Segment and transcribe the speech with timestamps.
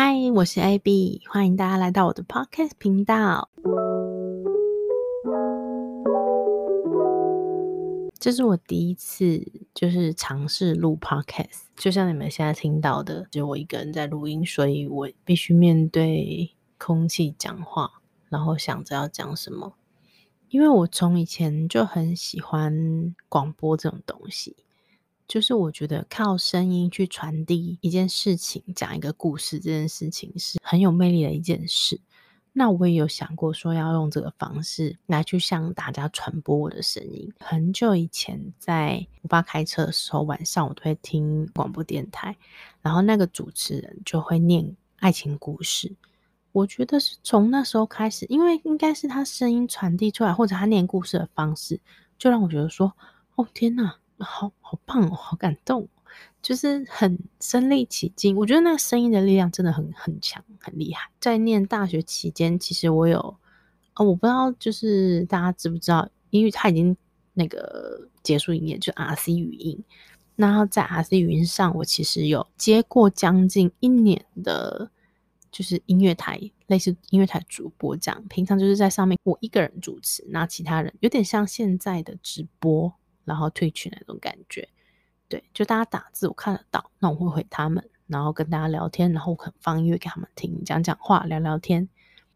[0.00, 3.50] 嗨，我是 AB，欢迎大家来到我的 Podcast 频道。
[8.16, 17.90] 这是我第一次就是尝试录 Podcast，就像你们现在听到的，只有我一个人在录音，所以我必须面对空气讲话，
[18.28, 19.74] 然后想着要讲什么。
[20.48, 24.54] 因为我从以前就很喜欢广播这种东西。
[25.28, 32.00] 就是我觉得靠声音去传递一件事情、讲一个故事，这件事情是很有魅力的一件事。
[32.54, 37.30] 那我也有想过说要用这个方式来去向大家传播我的声音。
[37.38, 42.34] 很久以前，在我爸开车的时候，晚上我都会听广播电台，
[42.80, 45.94] 然后那个主持人就会念爱情故事。
[46.52, 51.78] 我觉得是从那时候开始，因为应该是他声音传递出来，或者他念故事的方式，
[52.18, 52.94] 就让我觉得说
[53.36, 55.88] ：“哦，天哪！”好好棒哦，好感动，
[56.42, 58.36] 就是很身临其境。
[58.36, 61.10] 我觉得那个声音的力量真的很很强，很厉害。
[61.20, 63.18] 在念大学期间，其实我有，
[63.94, 66.96] 哦，我不知道，就是大家知不知道，因为他已经
[67.34, 69.82] 那个结束营业，就 R C 语音。
[70.36, 74.90] 然后在 R C 语音上，我其实有接过将近一年的，
[75.50, 78.24] 就是音乐台，类似音乐台主播这样。
[78.28, 82.92] 平常就是在上面我一个人主持，那其他人有点像现在的直播。
[83.28, 84.66] 然后退群那种感觉，
[85.28, 91.86] 对，就大家打字我看得到，那我会回他们，然后跟大家聊天，然后可能放音乐给他们听，讲讲话，聊聊天。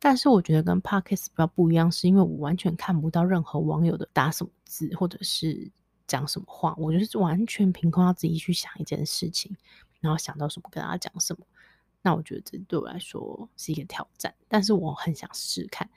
[0.00, 5.70] 但是我觉得跟 podcast 比较不一样，是因为我完全看不到任何网友的打什么字或者是
[6.08, 9.56] 讲什么话，我就是完全凭空要自己去想一件事情，
[10.00, 11.46] 然后想到什么跟大家讲什么。
[12.02, 15.88] 那我觉得这对我来说是一个挑战，但是我很想试试看，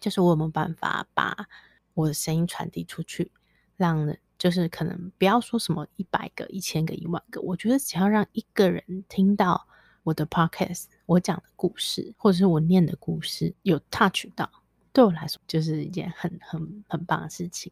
[0.00, 1.46] 就是我有没有办法把
[1.94, 3.30] 我的声音传递出去，
[3.76, 4.16] 让。
[4.42, 9.64] 就是可能不要说什么一百个、一千个、一万个，我觉得只要让一个人听到
[10.02, 14.50] 我的 podcast，我讲的故事或者是我念的故事有 touch 到，
[14.92, 17.70] 对我来说就是一件很很很棒的事情。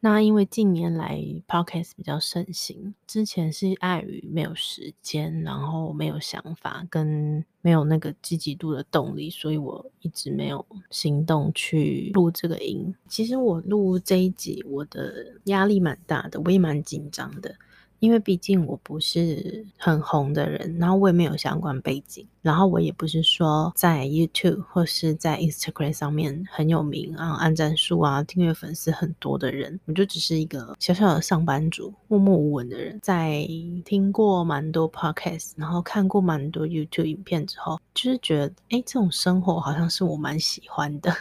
[0.00, 12.94] 那因为近年来 podcast 比较盛行，之前是碍于没有时间，然后没有想法，跟没有那个积极度的动力，所以我一直没有行动去录这个音。
[13.08, 17.56] 其实我录这一集，我的压力蛮大的，我也蛮紧张的。
[17.98, 32.98] 因为毕竟我不是很红的人，然后我也没有相关背景，然后我也不是说在 YouTube 或是在 Instagram 上面很有名啊，按赞数啊，订阅粉丝很多的人，我就只是一个小小的上班族，默默无闻的人。
[33.02, 33.46] 在
[33.84, 41.14] 听过蛮多 Podcast，然后看过蛮多 YouTube 影片之后，就是觉得，哎，这种生活好像是我蛮喜欢的。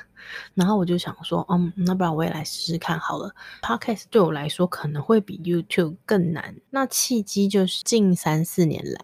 [0.54, 3.36] 然后我就想说，嗯，那不然我也来试试看好了。
[3.62, 6.56] Podcast 对我来说可能会比 YouTube 更难。
[6.70, 9.00] 那契机就是近三四年来，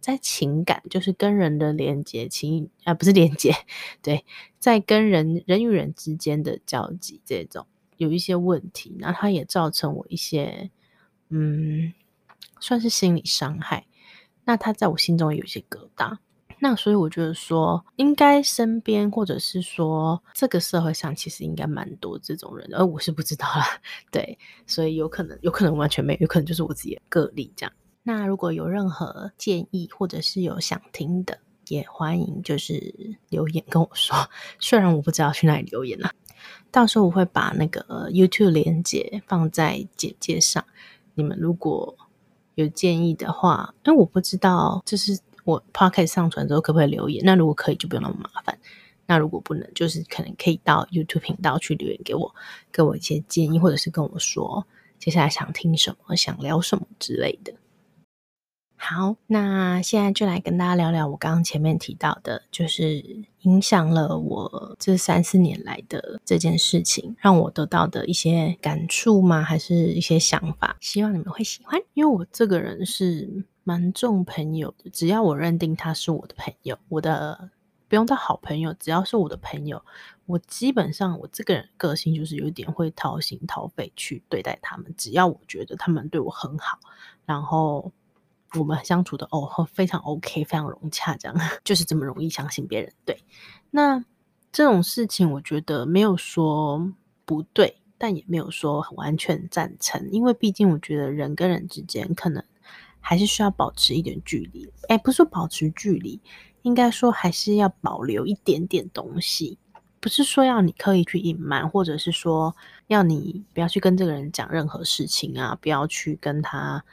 [0.00, 3.54] 在情感，就是跟人的连接，情啊不是连接，
[4.02, 4.24] 对，
[4.58, 10.70] 在跟人人与人之间的交集这种有一些问题，那它也造成我一些，
[11.28, 11.92] 嗯，
[12.60, 13.86] 算是心理伤害。
[14.44, 16.18] 那它在我心中有些疙瘩。
[16.60, 23.64] 那所以我觉得说，应该身边或者是说这个社会上，其实应该蛮多这种人，而我是不知道啦。
[24.10, 24.36] 对，
[24.66, 27.72] 所以有可能，有可能完全没有，有可能就是我自己的个例这样。
[28.02, 31.38] 那如果有任何建议，或者是有想听的，
[31.68, 34.16] 也欢迎就是留言跟我说。
[34.58, 36.12] 虽然我不知道去哪里留言啦，
[36.72, 40.64] 到时候我会把那个 YouTube 连接放在简介上。
[41.14, 41.96] 你们如果
[42.56, 45.20] 有建议的话，因为我不知道就是。
[45.48, 47.24] 我 podcast 上传之后可不可以留言？
[47.24, 48.58] 那如果可以，就不用那么麻烦。
[49.06, 52.34] 那如果不能，就是可能可以到 YouTube 频道去留言给我，
[52.70, 54.66] 给我一些建议，或者是跟我说
[54.98, 57.54] 接下来想听什么、想聊什么之类的。
[58.78, 63.04] 好，那现在就来跟大家聊聊我刚刚前面提到的，就是
[63.40, 69.42] 影响了我这三四年来的这件事情，让我得到的一些感触吗？
[69.42, 70.76] 还是一些想法？
[70.80, 73.44] 希望你们会喜欢，因为我这个人是。
[73.64, 77.50] 蛮重朋友的，只要我认定他是我的朋友，我的
[77.86, 79.84] 不用到好朋友，只要是我的朋友，
[80.24, 84.94] 我基本上我这个人个性就是有点会掏心掏肺去对待他们。
[84.96, 86.78] 只要我觉得他们对我很好，
[87.26, 87.92] 然后
[88.54, 92.92] 我们相处的哦非常 OK，非常融洽，这样 就是这么容易相信别人。
[93.04, 93.22] 对，
[93.70, 94.04] 那
[94.52, 96.92] 这种事情我觉得没有说
[97.24, 102.42] 不对，但也没有说完全赞成，因为毕竟我觉得人跟人之间可能。
[103.00, 106.20] 还是需要保持一点距离，哎，不是说保持距离，
[106.62, 109.56] 应该说还是要保留一点点东西，
[110.00, 112.54] 不是说要你刻意去隐瞒，或者是说
[112.88, 116.84] 要你不要去跟这个人讲任何事情啊，不要去跟他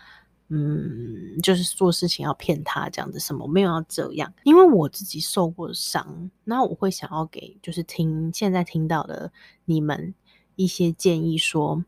[0.50, 9.32] 嗯，就是做事情要骗他这样子，什么没有要这样，因为我自己受过伤，那我会想要给就是听现在听到的
[9.66, 10.14] 你们
[10.56, 11.84] 一些建议，说，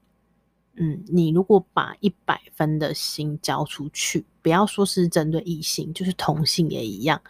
[0.73, 7.21] 嗯，你如果把一百分的心交出去，不要说是针对异性，就是同性也一样，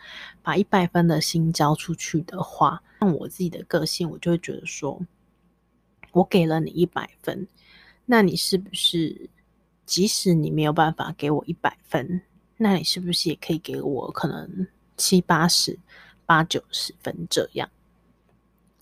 [0.42, 5.02] 把一百分的心交出去的话，像我自己的个性，我就会觉得说，
[6.14, 7.46] 我给了你一百分，
[8.06, 9.30] 那你是不是？
[9.88, 12.22] 即使你没有办法给我一百分，
[12.58, 14.68] 那你是不是也可以给我可能
[14.98, 15.80] 七八十、
[16.26, 17.70] 八九十分这样？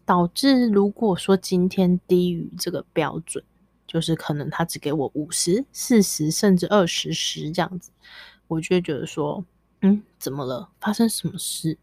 [0.04, 3.44] 导致如果说今天低于这个标准，
[3.88, 7.92] 就是可能他只给我五十、四十，甚至二十十这样子，
[8.48, 9.46] 我就会觉得说，
[9.82, 10.70] 嗯，怎么了？
[10.82, 11.78] 发生什么事？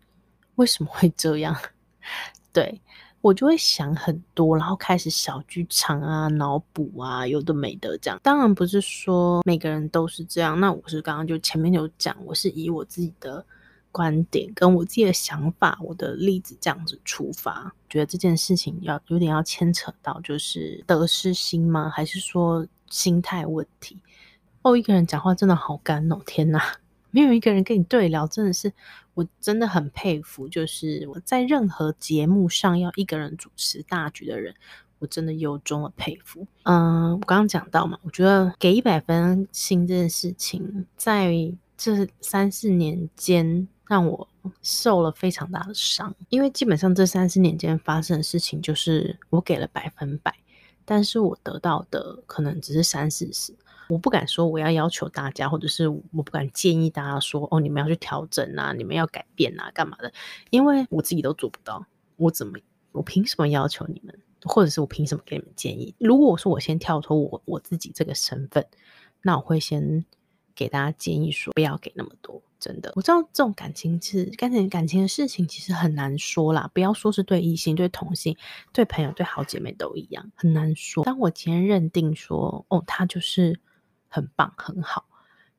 [0.56, 1.56] 为什么会这样？
[2.52, 2.80] 对。
[3.22, 8.18] 我就会想很多，然后开始小剧场啊、脑补啊，有的没的这样。
[8.22, 10.58] 当然不是说每个人都是这样。
[10.58, 13.46] 那我是刚刚就前面有讲，我是以我自己的
[13.92, 21.88] 观点跟我自己的想法、我的例子这样子出发，觉得这件事情要有点要牵扯到就是得失心吗？
[21.88, 23.96] 还是说心态问题？
[24.62, 26.60] 哦，一个人讲话真的好干哦，天哪！
[27.12, 28.72] 没有一个人跟你对聊，真的是
[29.14, 30.48] 我真的很佩服。
[30.48, 34.54] 就是我在任何节目上要一个人主持大局的人，
[34.98, 36.46] 我真的由衷的佩服。
[36.64, 41.32] 嗯，我刚刚讲到嘛，我觉得给一百分心这件事情，在
[41.76, 44.28] 这三四年间让我
[44.62, 46.14] 受了非常大的伤。
[46.30, 50.34] 因为基本上这三四年间发生的事情，就是我给了百分百，
[50.84, 53.54] 但是我得到的可能只是三四十。
[53.92, 60.10] 我不敢说我要要求大家，或者是我不敢建议大家说哦，你们要去调整啊，你们要改变啊，干嘛的？
[60.48, 61.84] 因为我自己都做不到，
[62.16, 62.58] 我怎么，
[62.92, 65.94] 我凭什么要求你们，或者是我凭什么给你们建议？
[65.98, 68.66] 如果我说我先跳脱我我自己这个身份，
[69.20, 70.06] 那我会先
[70.54, 72.40] 给大家建议说不要给那么多。
[72.58, 76.70] 真的，我知道这种感情是感情感情的事情，其实很难说啦。
[76.72, 78.34] 不要说是对异性、对同性、
[78.72, 81.04] 对朋友、对好姐妹都一样，很难说。
[81.04, 83.60] 当我今天认定说哦，他就是。
[84.12, 85.06] 很棒，很好。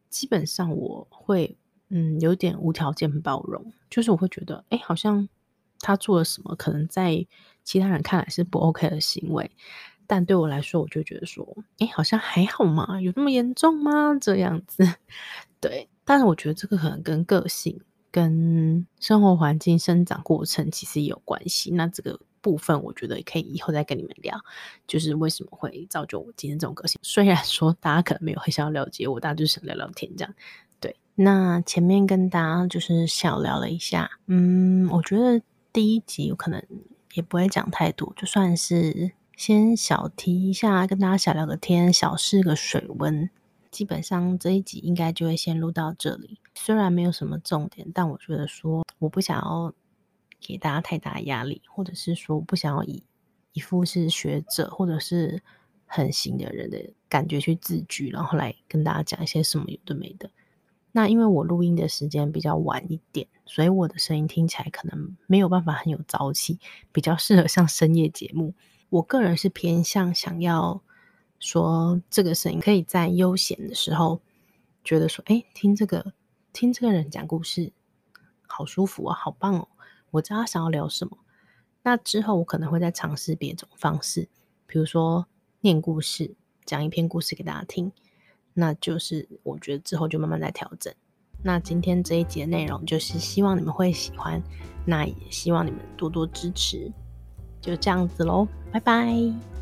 [0.09, 1.57] 基本上我会，
[1.89, 5.27] 嗯，有点无条件包容，就是我会觉得，哎，好像
[5.79, 7.25] 他做了什么，可能在
[7.63, 9.49] 其他人看来是不 OK 的行为，
[10.05, 14.15] 但对我来说，我就觉得说，哎，好像还好嘛，有那么严重吗？
[14.21, 14.83] 这样子，
[15.59, 15.89] 对。
[16.05, 21.71] 但是我觉得这个可能跟个性、跟生活环境、生长过程其实也有关系。
[21.71, 22.19] 那这个。
[22.43, 24.37] 部分我觉得可以以后再跟你们聊，
[24.85, 26.99] 就是为什么会造就我今天这种个性。
[27.01, 30.33] 虽然说大家可能没有很想要了解我，大家就是想聊聊天这样。
[30.81, 35.41] 对，那前面跟大家就是小聊了一下，嗯，我觉得
[35.71, 36.61] 第一集有可能
[37.13, 43.29] 也不会讲太多，就算是先小提一下，跟大家小聊个天，小试个水温。
[43.71, 49.73] 基本上这一集应该就会先录到这里，虽然没有什么重点，但我觉得说我不想要。
[50.43, 53.01] 给大家太大压力，或者是说不想要以
[53.53, 55.41] 一副是学者或者是
[55.85, 60.29] 很行的人的感觉去自居，然后来跟大家讲一些什么有的没的。
[60.91, 66.59] 那因为我录音的时间比较晚一点，所以我的声音听起来可能没有办法很有朝气，
[66.91, 68.53] 比较适合上深夜节目。
[68.89, 70.81] 我个人是偏向想要
[71.39, 74.21] 说这个声音可以在悠闲的时候
[74.83, 76.13] 觉得说，哎，听这个
[76.51, 77.73] 听这个人讲故事
[78.45, 79.67] 好舒服啊，好棒哦。
[80.13, 81.17] 我知道他想要聊什么，
[81.81, 84.29] 那之后我可能会再尝试别种方式，
[84.67, 85.27] 比如说
[85.61, 86.35] 念故事，
[86.65, 87.91] 讲一篇故事给大家听，
[88.53, 90.93] 那就是我觉得之后就慢慢在调整。
[91.41, 94.41] 那今天这一集的内容就是希望你们会喜欢，
[94.85, 96.91] 那也希望你们多多支持，
[97.59, 99.52] 就这样子喽，拜拜。